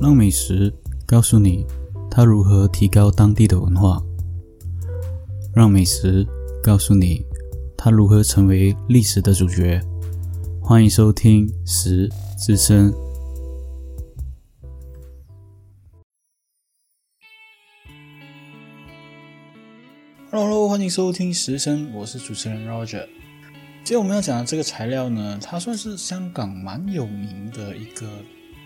[0.00, 0.72] 让美食
[1.04, 1.66] 告诉你
[2.08, 4.00] 它如何提高当地的文化，
[5.52, 6.24] 让美食
[6.62, 7.26] 告诉你
[7.76, 9.80] 它如何成为历史的主角。
[10.62, 12.08] 欢迎收听《食
[12.38, 12.92] 之声》。
[20.30, 23.04] Hello，hello，欢迎收听《食声》，我是主持人 Roger。
[23.82, 28.06] 今天我们要讲的这个材料呢，它算是香港蛮有名的一个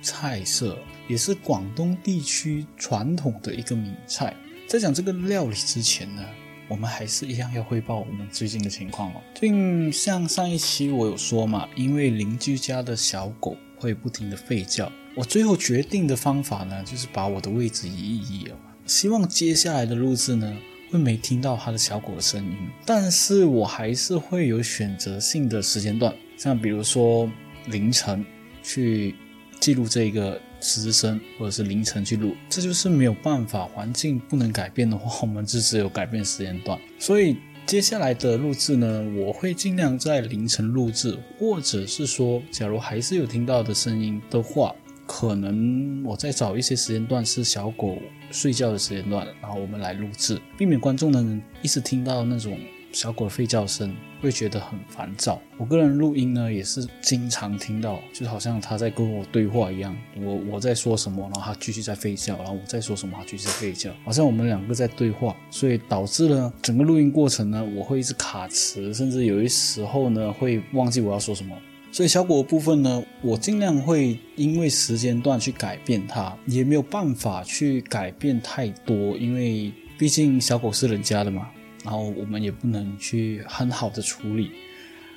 [0.03, 0.77] 菜色，
[1.09, 4.37] 也是广东地区传统的一个名菜。
[4.67, 6.23] 在讲这个料理之前呢，
[6.69, 9.21] 我们还是一样要汇报我们最近的情况哦。
[9.35, 18.57] 最近像上一期我有说嘛，因为邻居家的小狗会不停的吠叫，我最后决定的方法呢，就是把我的位置移一移哦。
[18.85, 20.57] 希望接下来的录制呢。
[20.91, 27.27] 会没听到他的小狗的声音，但是我还是会有选择性的时间段，像比如说
[27.69, 28.23] 凌晨
[28.63, 29.15] 去
[29.63, 36.77] 记录这个时声，或者是凌晨去录，这就是没有办法，环境不能改变的话，我们就只有改变时间段。
[36.99, 44.75] 所以接下来的录制呢，我会尽量在凌晨录制，或者是说，假如还是有听到的声音的话。
[45.05, 47.99] 可能我再找一些时间段是小狗
[48.31, 52.59] 睡觉的时间段，然后我们来录制，避免观众呢一直听到那种
[52.93, 55.41] 小狗的吠叫声，会觉得很烦躁。
[55.57, 71.57] 我个人录音呢也是经常听到，就好像它在跟我对话一样，我我在说什么，然后它继续在吠叫，然后我在说什么，它继续在吠叫，好像我们两个在对话，所以导致了整个录音过程呢，我会一直卡词，甚至有一时候呢会忘记我要说什么。
[71.91, 81.51] 所以小狗的部分呢，我尽量会因为时间段去改变它，也没有办法去改变太多，因为毕竟小狗是人家的嘛，
[81.85, 84.51] 然后我们也不能去很好的处理。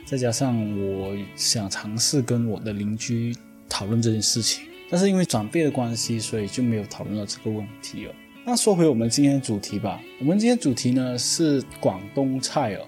[0.05, 3.35] 再加上我想尝试跟我的邻居
[3.67, 8.13] 讨论这件事情，但是因为长辈的关系，所以就没有讨论到这个问题了。
[8.45, 12.87] 那说回我们今天的主题吧，我们今天主题呢是广东菜哦。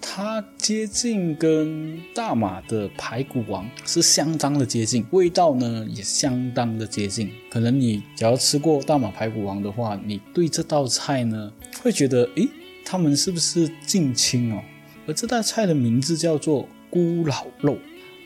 [0.00, 7.30] 它接近跟大马的排骨王是相当的接近，味道呢也相当的接近。
[7.48, 11.52] 可能你只要吃过大马排骨王的话，你对这道菜呢
[11.82, 12.48] 会觉得，诶，
[12.84, 14.62] 他们是不是近亲哦？
[15.06, 17.76] 而这道菜的名字叫做咕老肉，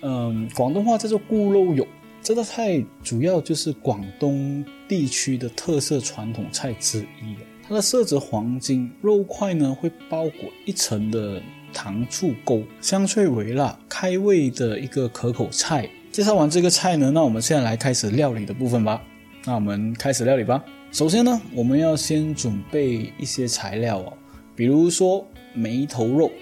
[0.03, 1.87] 嗯，广东话叫做咕肉肉。
[2.23, 7.37] 这道菜主要就是广东地区的特色传统菜之一，
[7.69, 11.43] 它的色泽黄金，肉块呢会包裹一层的。
[11.73, 15.87] 糖醋沟，香脆微辣，开胃的一个可口菜。
[16.11, 19.03] 介绍完这个菜呢，那我们现在来开始料理的部分吧。
[19.45, 20.65] 那我们开始料理吧。
[20.91, 24.13] 首先呢，我们要先准备一些材料哦，
[24.57, 25.25] 比如说
[25.55, 26.33] 眉头肉，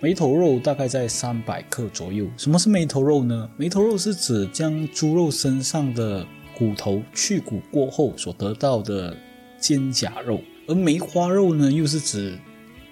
[0.00, 2.26] 眉头肉大概在三百克左右。
[2.36, 3.50] 什么是眉头肉呢？
[3.56, 6.24] 眉头肉是指将猪肉身上的
[6.56, 9.16] 骨头去骨过后所得到的
[9.58, 12.38] 肩胛肉，而梅花肉呢，又是指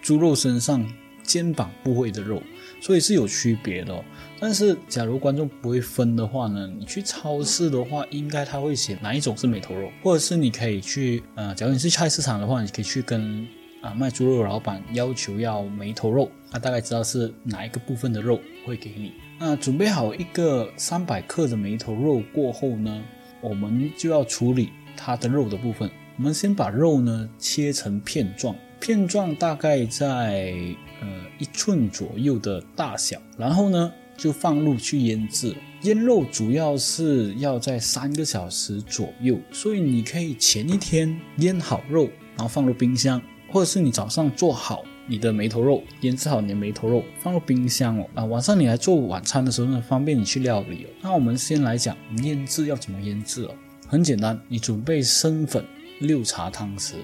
[0.02, 0.84] 猪肉身上。
[1.26, 2.42] 肩膀部位的肉，
[2.82, 4.04] 所以是有区别的。
[4.38, 13.48] 但是，假如观众不会分的话呢，你去超市的话，应该他会写哪一种是美头肉，或者是你可以去，呃，假如你是菜市场的话，你可以去跟
[13.84, 19.12] 啊卖猪肉的老板要求要眉头肉，他大概知道是哪一个部分的肉会给你。
[19.38, 23.04] 那准备好一个三百克的眉头肉过后呢，
[23.42, 25.90] 我们就要处理它的肉的部分。
[26.16, 28.56] 我们先把肉呢切成片状。
[28.80, 30.54] 片状大概在
[31.00, 31.08] 呃
[31.38, 35.54] 一寸左右的大小，然后呢就放入去腌制。
[35.82, 42.04] 腌肉主要是要在三个小时左右，所以你可以前一天腌好肉，
[42.36, 43.20] 然后放入冰箱，
[43.54, 48.04] 或者是你早上做好你的梅头肉，腌制好你的梅头肉放入冰箱哦。
[48.12, 50.88] 啊，晚上你来做晚餐的时候呢，方便你去料理哦。
[51.00, 53.54] 那我们先来讲腌制要怎么腌制哦，
[53.86, 55.64] 很简单，你准备生粉
[56.00, 56.94] 六茶汤匙，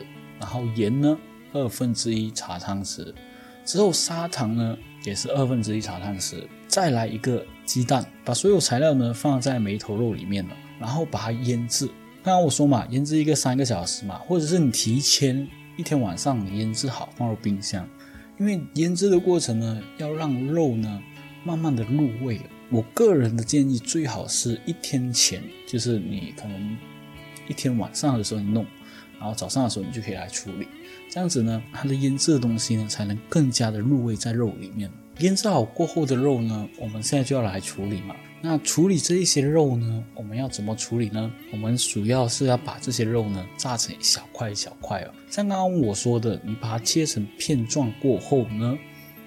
[0.41, 1.16] 然后盐呢。
[1.53, 3.12] 二分之一茶汤匙，
[3.65, 11.87] 之后砂糖呢也是二分之一茶汤匙，再来一个鸡蛋，把所有材料呢放在梅头肉里面了，然后把它腌制。
[12.22, 15.45] 刚刚我说嘛，腌制一个三个小时嘛，或者是你提前
[15.80, 17.88] 一天晚上你腌制好放入冰箱，
[18.38, 21.03] 因为腌制的过程呢要让肉呢
[21.42, 22.38] 慢慢的入味。
[22.68, 26.77] 我个人的建议最好是一天前，就是你可能
[27.48, 28.66] 一天晚上的时候你弄。
[29.18, 30.68] 然后早上的时候你就可以来处理，
[31.09, 34.91] 这样子呢，它的腌制的东西呢才能更加的入味在肉里面。
[35.21, 38.15] 腌制好过后的肉呢，我们现在就要来处理嘛。
[38.43, 41.31] 那处理这一些肉呢，我们要怎么处理呢？
[41.53, 45.13] 我们主要是要把这些肉呢炸成一小块一小块哦。
[45.31, 48.78] 像刚刚我说的，你把它切成片状过后呢，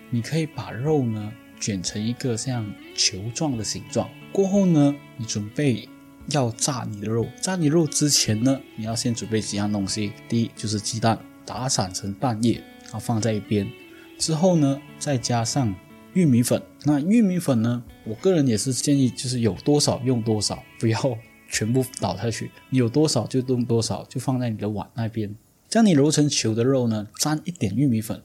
[0.09, 4.09] 你可以把肉呢卷成一个像球状的形状。
[4.31, 5.87] 过后呢，你准备
[6.29, 7.27] 要炸你的肉。
[7.39, 10.11] 炸你肉之前呢，你要先准备几样东西。
[10.27, 12.55] 第一就是鸡蛋，打散成半叶，
[12.85, 13.69] 然后放在一边。
[14.17, 15.73] 之后呢，再加上
[16.13, 16.61] 玉米粉。
[16.83, 20.99] 那玉米粉呢，我个人也是建议，就是有多少用多少，不要
[21.49, 22.51] 全部倒下去。
[22.69, 25.35] 有多少就用多少，就放在你的碗那边。
[25.67, 28.21] 将你揉成球的肉呢，沾一点玉米粉，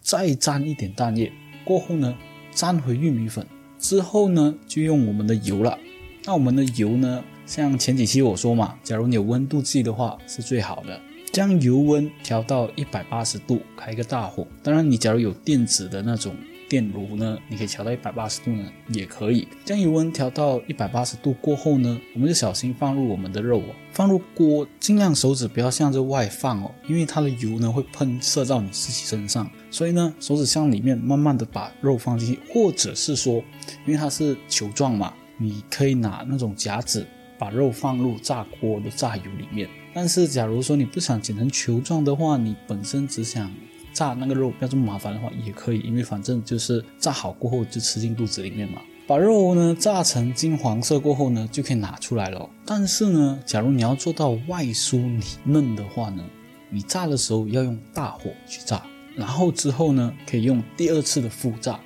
[0.00, 1.30] 再沾一点蛋液，
[1.64, 2.16] 过后呢，
[2.52, 3.46] 沾回玉米粉。
[3.78, 5.78] 之后呢，就用我们的油了。
[6.24, 10.98] 那我们的油呢，像前几期我说嘛，假如你有温度计的话，是最好的。
[11.32, 14.46] 将油温调到一百八十度，开个大火。
[14.62, 16.34] 当然，你假如有电子的那种
[16.68, 19.46] 电炉呢，你可以调到一百八十度呢，也可以。
[19.64, 29.48] 将油温调到一百八十度过后呢，我们就小心放入我们的肉哦，放入锅，尽量手指不要向着外放哦，因为它的油呢会喷射到你自己身上。
[29.70, 33.42] 所以呢，手指向里面慢慢的把肉放进去，或者是说，
[33.86, 37.06] 因为它是球状嘛，你可以拿那种夹子
[37.38, 39.68] 把肉放入炸锅的炸油里面。
[39.94, 43.50] 但是假如说你不想剪成球状的话，你本身只想
[43.96, 48.82] 炸那个肉不要这么麻烦的话，也可以，因为反正就是炸好过后就吃进肚子里面嘛。
[49.06, 52.46] 把肉呢炸成金黄色过后呢，就可以拿出来了。
[52.66, 56.22] 但是呢，假如你要做到外酥里嫩的话呢，
[56.68, 58.82] 你炸的时候要用大火去炸。
[59.14, 61.80] 然后之后呢，可以用第二次的复炸，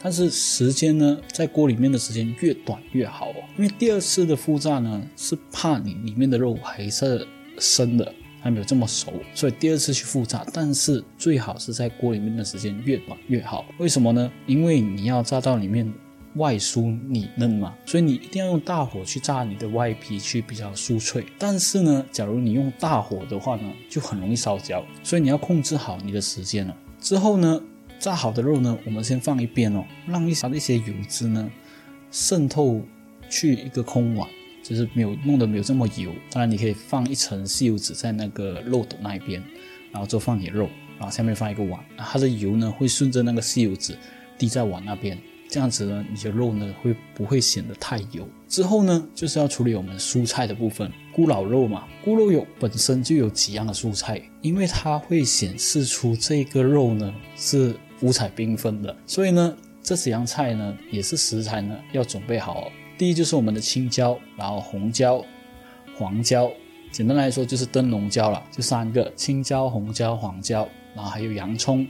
[0.00, 7.26] 但是时间呢，在锅里面的时间越短越好哦，因为第二次的复炸呢，是怕你里面的肉还是
[7.58, 8.14] 生的，
[8.46, 13.64] 还没有这么熟，所以第二次去复炸，但是最好是在锅里面的时间越短越好。
[13.78, 14.30] 为什么呢？
[14.46, 15.92] 因为你要炸到里面
[16.34, 21.26] 外酥里嫩嘛，所以你一定要用大火去炸你的外皮，去比较酥脆。
[21.38, 26.76] 但是呢，假如你用大火的话呢，就很容易烧焦，所以你要控制好你的时间了。
[27.00, 27.60] 之后呢，
[27.98, 31.50] 炸好的肉呢，我们先放一边哦，让一些一些油脂呢
[32.10, 32.80] 渗透
[33.28, 34.28] 去一个空碗，
[34.66, 36.12] 就是没有弄得没有这么油。
[36.30, 39.42] 当然，你可以放一层吸油纸在那个漏斗那一边，
[39.92, 40.68] 然后就放你肉，
[40.98, 43.96] 然后下面放一个碗，它的油呢会顺着那个吸油纸
[44.36, 45.16] 滴在碗那边。
[45.48, 48.28] 这样子呢，你的肉呢会不会显得太油？
[48.48, 50.90] 之后呢，就是要处理我们蔬菜的部分。
[51.14, 62.70] 咕老肉嘛，咕肉本身就有几样的蔬菜，因为它会显示出这个肉呢是五彩缤纷的，所以呢，这几样菜呢也是食材呢要准备好。
[62.98, 65.22] 第一就是我们的青椒，然后红椒、
[65.96, 66.50] 黄椒，
[66.90, 71.86] 简单来说就是灯笼椒了，就三个：青椒、红椒、黄椒，然后还有洋葱。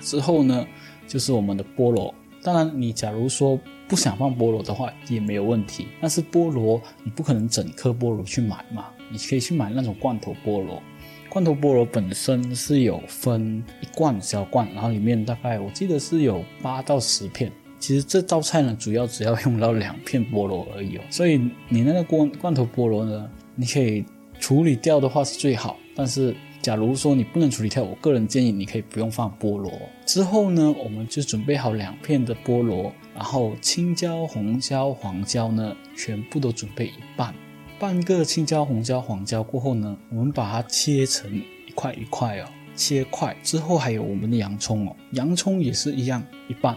[0.00, 0.66] 之后呢，
[1.06, 2.14] 就是我们的菠萝。
[2.42, 5.88] 当然，你假如说不想放菠萝的话也没有问题。
[6.00, 10.82] 但是菠萝你不可能整颗菠萝去买嘛，你可以去买那种罐头菠萝。
[11.28, 17.52] 罐头菠萝本身是有分一罐小罐，然后里面大概我记得是有八到十片。
[17.78, 21.00] 其实这道菜呢，主要只要用到两片菠萝而已哦。
[21.10, 24.04] 所以你那个罐罐头菠萝呢，你可以
[24.40, 25.76] 处理掉的话是最好。
[25.94, 29.72] 但是假如说你不能处理掉，我个人建议你可以不用放菠萝。
[30.06, 37.34] 之后呢，我们就准备好两片的菠萝，然后青椒、红椒、黄椒呢，全部都准备一半。
[37.78, 46.76] 半个青椒、红椒、黄椒过后呢，我们把它切成一块一块哦，切块之后还有我们的洋葱哦，洋葱也是一样一半。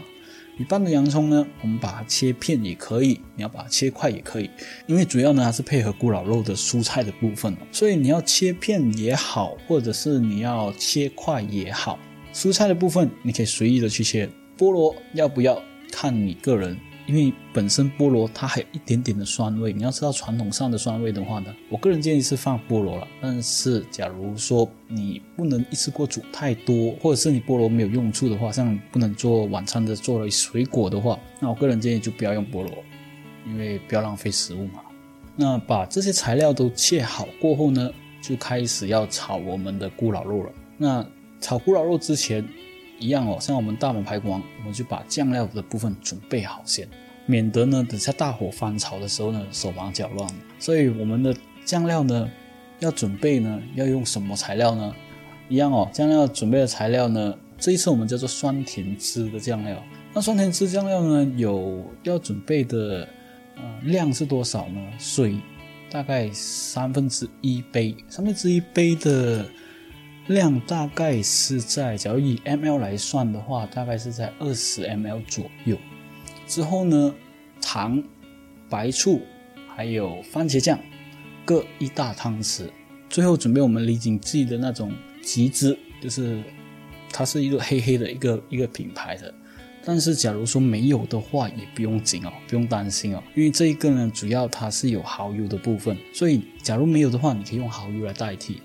[0.58, 4.50] 一半的洋葱呢，我们把它切片也可以，你要把它切块也可以，
[4.86, 11.98] 因为主要呢它是配合咕老肉的蔬菜的部分，所以你要切片也好，或者是你要切块也好，
[12.34, 14.28] 蔬菜的部分你可以随意的去切。
[14.58, 16.78] 菠萝要不要看你个人。
[17.12, 23.06] 因为本身菠萝它还有一点点的酸味，你要吃到传统上的酸味的话呢，我个人建议是放菠萝了。
[23.20, 32.70] 但是假如说你不能一次过煮太多，或者是你菠萝没有用处的话，像不能做晚餐的做了水果的话，那我个人建议就不要用菠萝，
[33.46, 34.80] 因为不要浪费食物嘛。
[35.36, 37.90] 那把这些材料都切好过后呢，
[38.22, 40.52] 就开始要炒我们的咕老肉了。
[40.78, 41.06] 那
[41.42, 42.42] 炒咕老肉之前。
[43.02, 46.86] 一样哦，像我们大满排骨，我们就把酱料的部分准备好先，
[47.26, 50.30] 免得呢等下大火翻炒的时候呢手忙脚乱。
[50.60, 52.30] 所以我们的酱料呢
[52.78, 54.94] 要准备呢要用什么材料呢？
[55.48, 59.82] 一样哦，酱料准备的材料呢，这一次我们叫做酸甜汁的酱料。
[60.14, 63.08] 那酸甜汁酱料呢有要准备的
[63.56, 64.80] 呃量是多少呢？
[64.98, 65.36] 水
[65.90, 69.44] 大概三分之一杯，三分之一杯的。
[70.28, 75.76] 量大概是在，假如以 mL 来算的话，大概是在二十 mL 左右。
[76.46, 77.14] 之后呢，
[77.60, 78.02] 糖、
[78.70, 79.20] 白醋
[79.74, 80.78] 还有番茄酱
[81.44, 82.68] 各一大汤匙。
[83.08, 86.42] 最后准备我们李锦记的那种橘汁，就是
[87.12, 89.34] 它是一个黑黑的一个一个品牌的，
[89.84, 98.62] 但是假如说没有的话，也不用紧哦，不用担心哦，因为这一个呢，主要它是有蚝油的部分，所以假如没有的话，你可以用蚝油来代替。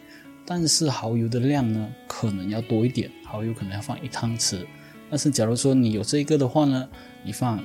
[0.50, 4.66] 但是蚝油的量呢，可能要多一点，蚝油可能要放一汤匙。
[5.10, 6.88] 但是假如说你有这一个的话呢，
[7.22, 7.62] 你放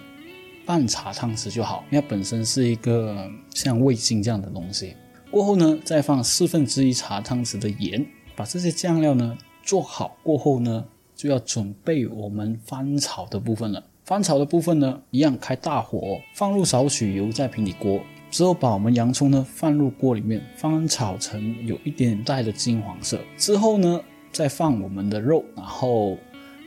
[0.67, 4.97] 半茶汤匙就好，因为本身是一个像味精这样的东西。
[5.31, 10.85] 过后呢，再放四分之一茶汤匙的盐，把这些酱料呢做好过后呢，
[11.15, 13.85] 就要准备我们翻炒的部分了。
[14.05, 18.01] 翻炒的部分呢，一样开大火，放入少许油在平底锅。
[18.33, 23.21] 之后把我们洋葱呢放入锅里面翻炒成有一点点带的金黄色。
[23.37, 24.01] 之后呢
[24.33, 26.17] 再放我们的肉，然后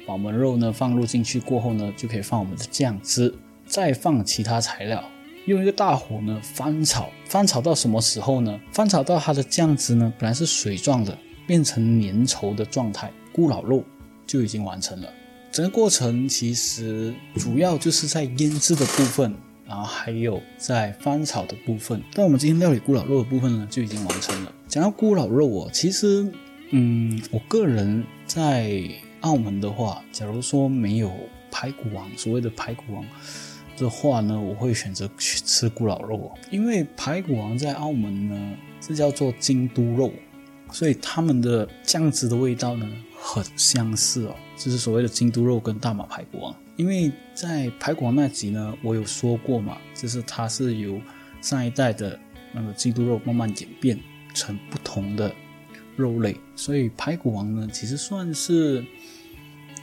[0.06, 3.34] 把我们肉呢放入进去过后呢就可以放我们的酱汁，
[3.66, 5.04] 再放其他材料，
[5.48, 7.10] 用一个大火呢翻炒。
[7.26, 8.60] 翻炒到什么时候呢？
[8.72, 11.18] 翻炒到它的酱汁呢本来是水状的，
[11.48, 13.84] 变成粘稠的状态，咕老肉
[14.28, 15.10] 就已经完成了。
[15.52, 19.36] 整个过程其实主要就是在腌制的部分。
[19.68, 24.52] 然后还有在翻炒的部分，但我们今天料理咕老肉的部分呢，就已经完成了。
[24.68, 26.32] 讲到咕老肉哦，其实，
[26.72, 28.80] 嗯，我个人在
[29.22, 31.12] 澳门的话，假如说没有
[31.50, 33.04] 排骨王，所谓的排骨王
[33.78, 40.12] 的话呢，我会选择去吃咕老肉哦，因为排骨王在澳门呢是叫做京都肉，
[40.72, 42.88] 所以他们的酱汁的味道呢
[43.20, 46.56] 很相似哦，就是所谓的京都肉跟大马排骨王。
[46.76, 51.00] 因为在排骨王那集呢，我有说过嘛，就是它是由
[51.42, 52.20] 上一代的
[52.54, 54.00] 那个京都肉慢慢演变
[54.34, 55.34] 成不同的
[55.96, 58.84] 肉类，所以排骨王呢，其实算是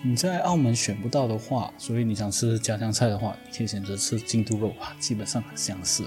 [0.03, 6.05] 你在澳门选不到的话，所以你想吃家乡菜的话，你可以选择吃京都肉啊，基本上很相似。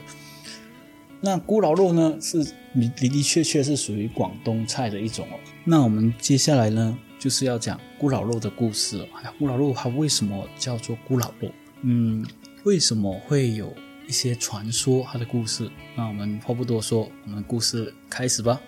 [1.22, 5.40] 那咕老肉呢，是的的确确是属于广东菜的一种哦。
[5.64, 6.96] 那我们接下来呢？
[7.20, 9.08] 就是要讲咕老肉的故事。
[9.16, 11.50] 哎，咕老肉它为什么叫做咕老肉？
[11.82, 12.26] 嗯，
[12.64, 13.74] 为什么会有
[14.08, 15.70] 一些传说它的故事？
[15.96, 18.62] 那我们话不多说，我们故事开始吧。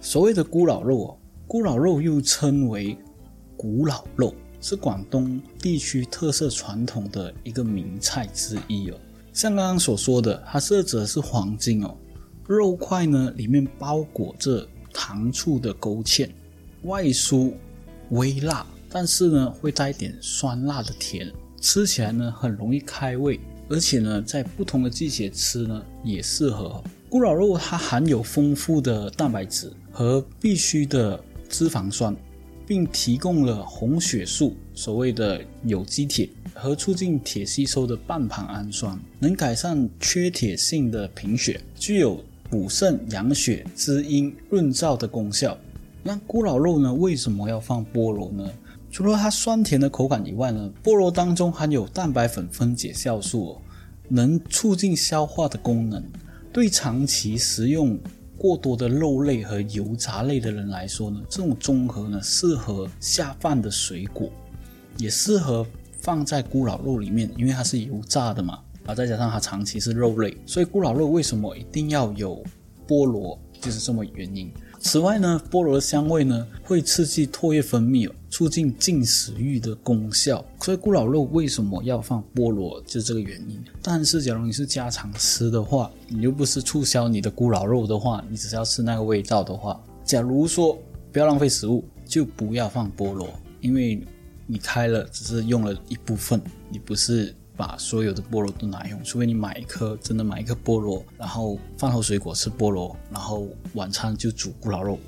[0.00, 2.96] 所谓的咕老肉哦，咕老肉又称为
[3.56, 8.98] 古老肉，是广东地区特色传统的一个名菜之一哦。
[9.32, 11.96] 像刚刚所说的，它色泽是黄金哦，
[12.48, 14.66] 肉块呢里面包裹着。
[14.92, 16.28] 糖醋的勾芡，
[16.82, 17.52] 外酥
[18.10, 21.30] 微辣，但是呢会带一点酸辣的甜，
[21.60, 26.82] 吃起来呢很容易开胃，而且呢在不同的季节吃呢也适合。
[27.08, 32.16] 咕老肉它含有丰富的蛋白质和必需的脂肪酸，
[32.66, 42.22] 并提供了红血素（所谓的有机铁）和促进铁吸收的半胱氨酸，能改善缺铁性的贫血，具有。
[42.50, 45.56] 补肾养血、滋阴润燥的功效。
[46.02, 46.92] 那咕老肉呢？
[46.92, 48.50] 为什么要放菠萝呢？
[48.90, 53.60] 除了它酸甜的口感以外呢，菠萝当中含有蛋白粉分解酵素，
[54.08, 56.02] 能促进消化的功能。
[56.52, 57.96] 对长期食用
[58.36, 64.28] 过多的肉类和油炸类的人来说呢，这种综合呢适合下饭的水果，
[64.96, 65.64] 也适合
[66.00, 68.58] 放在咕老肉里面，因为它是油炸的嘛。
[68.90, 72.42] 啊，再加上它长期是肉类，所以咕老肉为什么一定要有
[72.88, 74.52] 菠萝，就是这么原因。
[74.80, 80.44] 此外呢，菠萝的香味呢会刺激唾液分泌，促进进食欲的功效。
[80.60, 83.62] 所以咕老肉为什么要放菠萝，就是这个原因。
[83.80, 90.76] 但是假如你是家常吃的话，你又不是促销你的咕老肉的话，你只是要吃那个味道的话，假如说
[91.12, 93.28] 不要浪费食物，就不要放菠萝，
[93.60, 94.02] 因为
[94.46, 97.32] 你开了只是用了一部分，你不是。
[97.60, 104.98] 把所有的菠萝都拿用，除非你买一颗，真的买一颗菠萝，然后饭后水果吃菠萝，然后晚餐就煮咕老肉，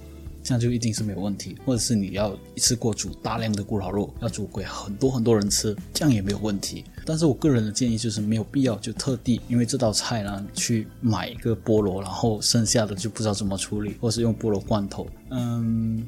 [0.42, 1.56] 这样就一定是没有问题。
[1.64, 6.84] 或者是你要一次过煮大量的咕老肉，要煮给很多很多人吃，这样也没有问题。
[7.06, 15.06] 但是我个人的建议就是没有必要就特地因为这道菜呢去买一个菠萝，然后剩下的就不知道怎么处理，或是用菠萝罐头。
[15.30, 16.06] 嗯，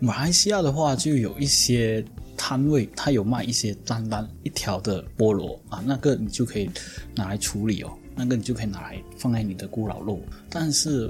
[0.00, 2.04] 马来西亚的话就有一些。
[2.44, 6.68] 摊位它有卖一些单单一条的菠萝啊，那个你就可以
[7.14, 10.18] 拿来处理哦，那个你就可以拿来放在你的咕老肉。
[10.50, 11.08] 但是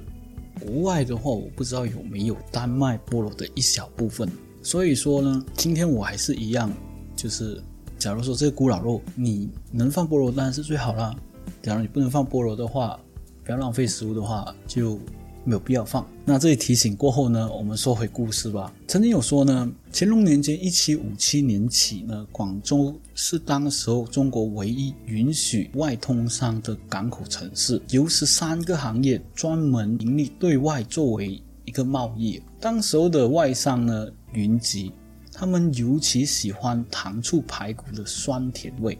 [0.61, 4.29] 国外的话，我不知道有没有单卖菠萝的一小部分。
[4.63, 6.71] 所以说呢，今天我还是一样，
[7.17, 7.63] 就是
[7.99, 11.17] 假如说这个咕老肉你能放菠萝当然是最好啦。
[11.63, 13.01] 假如你不能放菠萝的话，
[13.43, 15.01] 不要浪费食物的话，就。
[15.45, 16.07] 没有必要放。
[16.25, 18.73] 那这里提醒过后呢，我们说回故事吧。
[18.87, 32.41] 曾经有说呢，乾隆年间一七五七年起呢，广州是当时候中国唯一允许外通商的港口城市，由十三个行业专门盈利对外作为一个贸易。
[32.61, 34.93] 当时候的外商呢云集，
[35.33, 38.97] 他们尤其喜欢糖醋排骨的酸甜味。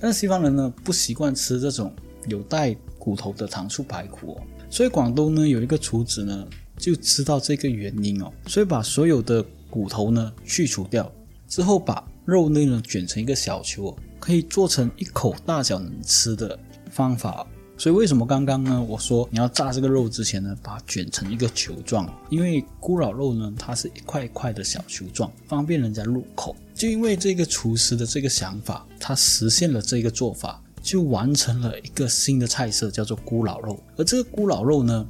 [0.00, 1.94] 但西方人呢不习惯吃这种
[2.26, 4.40] 有带骨头的糖醋排骨，
[4.72, 6.48] 所以广东呢有一个厨子呢
[6.78, 11.12] 就知道这个原因哦，所以把所有的骨头呢去除掉
[11.46, 16.58] 之后，把肉内呢卷成一个小球，可以做成一口大小能吃的
[16.90, 17.46] 方法。
[17.76, 18.82] 所以为什么刚刚呢？
[18.88, 26.56] 我说你要炸这个肉之前呢，把它卷成一个球状，因为咕老肉呢，它是一块一块的小球状，方便人家入口。
[26.72, 33.82] 就因为这个厨师的这个想法，他实现了这个做法，就完成了一个新的菜色，叫做咕老肉。
[33.96, 35.06] 而这个咕老肉呢，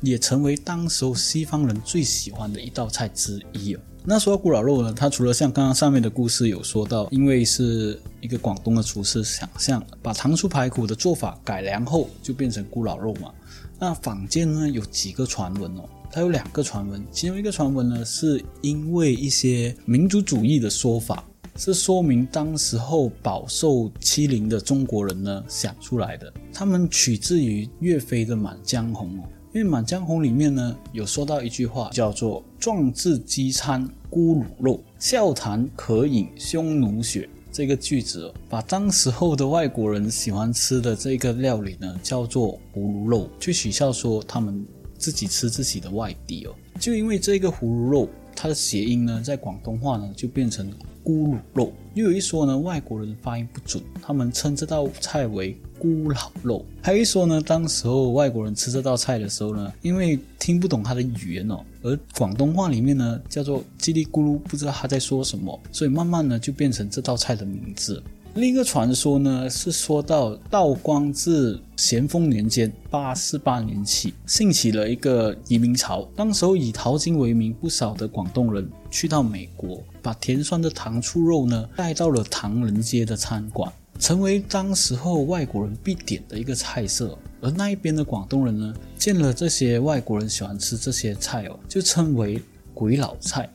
[0.00, 3.80] 也成为当时候西方人最喜欢的一道菜之一哦。
[4.02, 13.30] 那说到咕老肉呢，它除了像刚刚上面的故事有说到，因为是一个广东的厨师想象把糖醋排骨的做法改良后就变成咕老肉嘛。
[13.78, 21.22] 那坊间呢有几个传闻哦，它有两个传闻，其中一个传闻呢是因为一些民族主义的说法，
[21.62, 29.24] 是说明当时候饱受欺凌的中国人呢想出来的，他们取自于岳飞的《满江红》哦。
[29.52, 37.28] 因为《满江红》里面呢，有说到一句话，叫做“壮志饥餐咕噜肉，笑谈渴饮匈奴血”。
[37.52, 44.64] 这个句子把当时候的外国人喜欢吃的这个料理呢，叫做葫芦肉，去取笑说他们
[44.96, 46.54] 自己吃自己的外敌哦。
[46.78, 48.08] 就因为这个葫芦肉，
[48.40, 50.66] 它的谐音呢，在广东话呢就变成
[51.04, 51.70] 咕噜肉。
[51.92, 55.54] 又有一说呢，外国人发音不准，他们称这道菜为。
[55.78, 68.02] 咕老肉，还有一说呢，当时候外国人吃这道菜的时候呢，因为听不懂他的语言哦，而广东话里面呢叫做叽里咕噜，不知道他在说什么，所以慢慢呢就变成这道菜的名字。
[68.34, 83.70] 另一个传说呢是说到道光至咸丰年间八四八年起，兴起了一个移民潮，当时候以淘金为名，不少的广东人去到美国，把甜酸的糖醋肉呢带到了唐人街的餐馆。
[83.98, 92.40] 成为当时候外国人必点的一个菜色，而那一边的广东人呢，见了这些外国人喜欢吃这些菜哦，就称为
[92.72, 93.50] 鬼佬菜。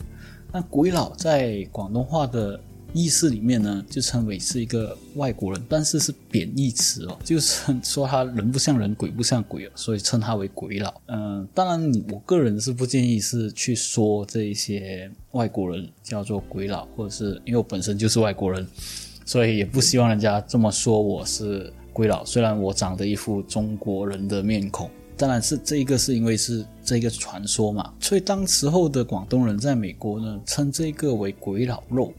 [0.51, 2.59] 那鬼佬在广东话的
[2.95, 10.93] 意思里面呢，就称为是一个外国人，但是是贬义词哦，就是说他人不像人，鬼不像鬼哦，所以称他为鬼佬。
[11.07, 18.65] 嗯，当然，我个人是不建议是去说这一些外国人叫做鬼佬，或者是因为我本身就是外国人。
[19.25, 27.91] 所以也不希望人家这么说我是鬼佬，虽然我长得一副中国人的面孔，当然是这一个是因为是这个传说嘛。
[27.99, 32.13] 所以当时候的广东人在美国呢，称这个为鬼佬肉。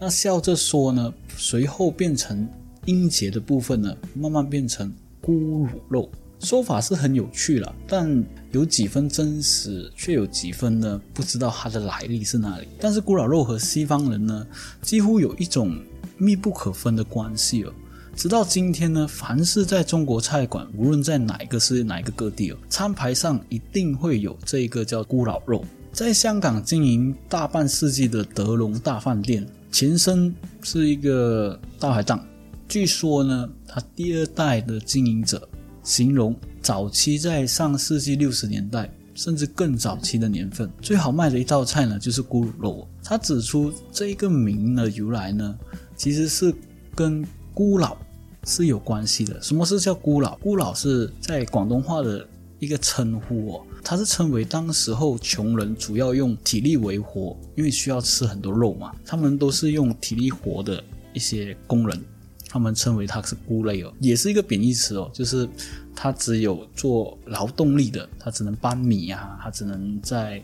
[0.00, 2.48] 那笑着说呢，随后变成
[2.86, 4.90] 音节的部分呢，慢慢变成
[5.22, 6.10] 咕噜肉。
[6.40, 12.66] 说法是很有趣了，但有几分真实，却有几分呢不知道它的来历是哪里。
[12.80, 14.46] 但是咕老肉和西方人呢，
[14.82, 15.78] 几乎有一种。
[16.22, 17.72] 密不可分的关系哦，
[18.14, 25.64] 直到今天呢，凡是在中国菜馆，无论在哪一个世界哪一个各地哦，餐牌上一定会有这个叫咕老肉。
[25.94, 32.24] 在香港经营大半世纪的德龙大饭店，前身是一个大排档。
[32.68, 35.48] 据说呢，他第二代的经营者
[35.82, 42.88] 形容，早期在上世纪六十年代，甚至更早期的年份，最好卖的一道菜呢，就是咕噜肉。
[43.02, 45.58] 他指出这一个名的由来呢。
[45.96, 46.50] 其实是
[46.94, 47.94] 跟孤老
[48.46, 49.38] 是有关系的。
[49.42, 50.34] 什么是叫孤老？
[50.38, 52.26] 孤老是在广东话的
[52.58, 62.00] 一个称呼哦，它是称为当时候穷人主要用体力为活，因为需要吃很多肉嘛，他们都是用体力活的一些工人，
[62.48, 65.48] 他们称为他是孤类哦，也是一个贬义词哦，就是
[65.94, 70.42] 他只有做劳动力的，他只能搬米啊，他只能在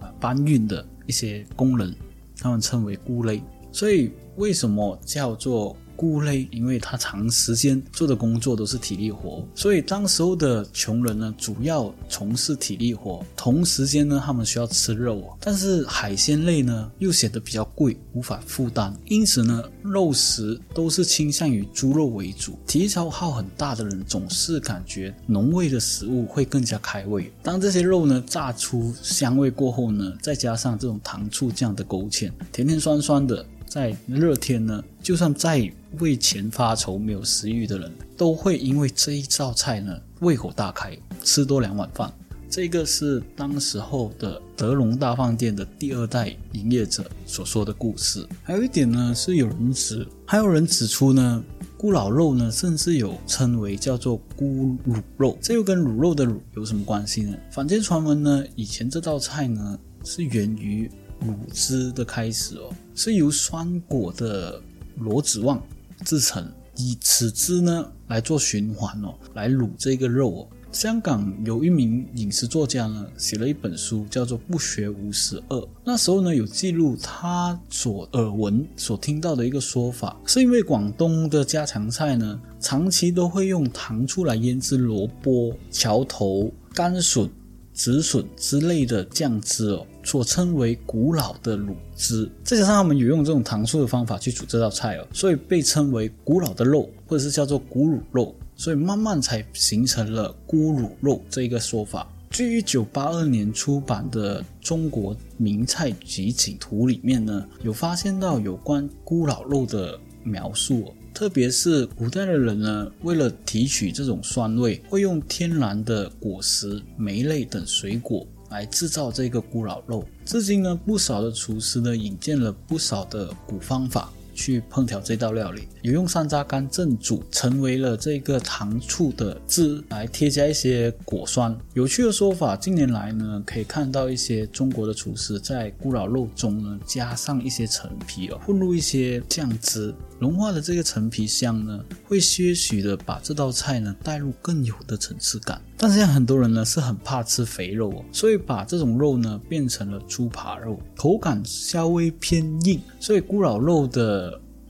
[0.00, 1.94] 啊搬运的一些工人，
[2.38, 4.10] 他们称为孤类，所以。
[4.38, 6.46] 为什么叫做孤类？
[6.52, 22.56] 因为他长时间做的工作都是体力活，所以当时候的穷人呢，主要从事体力活，同时间呢，他们需要吃肉，但是海鲜类呢又显得比较贵，无法负担，因此呢，肉食都是倾向于猪肉为主。
[22.64, 27.32] 体力消耗很大的人总是感觉浓味的食物会更加开胃。
[27.42, 33.44] 当这些肉呢炸出香味过后呢，再加上这种糖醋酱的勾芡，甜甜酸酸的。
[33.68, 35.70] 在热天呢，就算再
[36.00, 42.12] 为钱发愁、没有食欲的人，都会因为这一道菜呢，胃口大开，吃多两碗饭。
[42.50, 48.26] 这个是当时候的德隆大饭店的第二代营业者所说的故事。
[48.42, 51.44] 还有一点呢，是有人指，还有人指出呢，
[51.78, 57.36] 咕老肉呢，甚至有称为叫做咕卤肉，这又跟卤肉的卤有什么关系呢？
[57.50, 60.90] 坊间传闻呢，以前这道菜呢，是源于。
[61.26, 64.62] 卤汁的开始哦，是由酸果的
[64.98, 65.60] 罗子旺
[66.04, 70.48] 制成，以此汁呢来做循环哦，来卤这个肉哦。
[70.70, 75.56] 香港有一名饮食作家呢，写了一本书，叫做《不学无十二》。
[75.82, 87.28] 那时候呢，有记录他所耳闻、所听到的一个说法，是因为广东的家常菜呢，长期都会用糖醋来腌制萝卜、桥头、甘笋、
[87.72, 92.30] 紫笋之类的酱汁哦，所称为古老的卤汁。
[92.42, 98.34] 再加上他们有用这种糖醋的方法去煮这道菜哦，所以被称为古老的肉，或者是叫做古卤肉。
[98.56, 102.10] 所以慢慢才形成了“咕卤肉”这一个说法。
[102.30, 120.04] 据一九八二年出版的《中国名菜集锦图》里面呢，有发现到有关咕老肉的描述，特别是古代的人呢，为了提取这种酸味，会用天然的果实、莓类等水果来制造这个咕老肉。
[120.24, 124.12] 至今呢，不少的厨师呢，引进了不少的古方法。
[124.38, 131.58] 去烹调这道料理，有用山楂干蒸煮，成为了这个糖醋的汁，来添加一些果酸。
[131.74, 139.92] 有趣的说法，近年来呢，可以看到一些中国的厨师在咕老肉中呢，加上一些陈皮哦，混入一些酱汁。
[140.20, 145.60] 融化的这个陈皮香呢，会些许的把这道菜呢带入更有的层次感。
[145.76, 152.80] 但是像很多人呢是很怕吃肥肉哦，所以把这种肉呢变成了猪扒肉，口感稍微偏硬。
[152.98, 154.27] 所以咕老肉的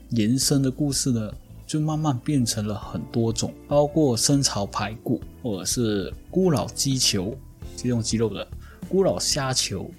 [0.09, 1.31] 延伸的故事呢，
[1.67, 7.37] 就慢慢变成了很多种，包括生炒排骨，或者是咕老鸡球，
[7.75, 8.47] 这种鸡肉的
[8.91, 9.89] 咕老虾球，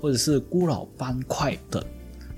[0.00, 1.82] 或者是咕老斑块等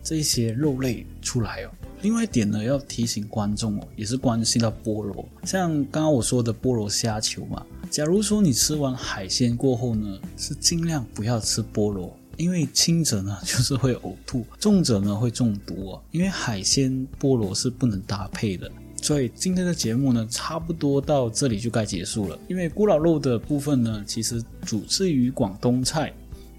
[0.02, 1.70] 这些肉类出来哦。
[2.02, 5.28] 另外一点呢，要提醒观众哦，也是关系到菠萝。
[5.44, 16.02] 像刚刚我说的菠萝虾球嘛，假如说你吃完海鲜过后呢，是尽量不要吃菠萝，因为轻者呢 就是会呕吐，重者呢会中毒哦。
[16.10, 18.70] 因为海鲜菠萝是不能搭配的。
[19.02, 22.38] 所以今天的节目呢，差不多到这里就该结束了。
[22.48, 26.12] 因为咕老肉的部分呢，其实主自于广东菜。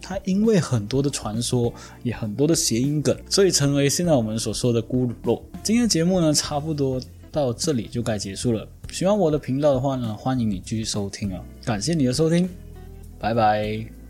[0.04, 5.44] 它因为很多的传说，也很多的谐音梗，所以成为现在我们所说的咕噜肉。
[5.62, 7.00] 今天的节目呢，差不多
[7.32, 8.68] 到这里就该结束了。
[8.92, 11.40] 喜欢我的频道的话呢，欢迎你继续收听啊！
[11.64, 12.50] 感谢你的收听，
[13.20, 14.01] 拜拜。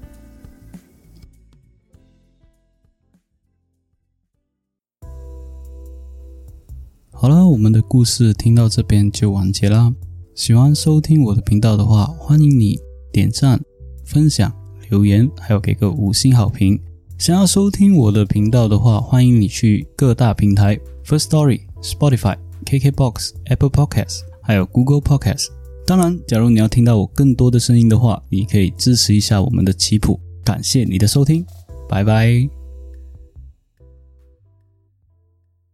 [7.21, 9.93] 好了，我们的故事听到这边就完结啦。
[10.33, 12.79] 喜欢收听我的频道的话，欢迎你
[13.13, 13.61] 点赞、
[14.03, 14.51] 分享。
[14.89, 16.81] 留言还有给个五星好评。
[17.19, 25.45] 想要收听我的频道的话，欢迎你去各大平台：First Story、Spotify、KKBox、Apple Podcasts，还有 Google Podcasts。
[25.85, 30.19] 当然，假如你要听到我更多的声音的话，你可以支持一下我们的棋谱。
[30.43, 31.45] 感谢你的收听，
[31.87, 32.60] 拜拜。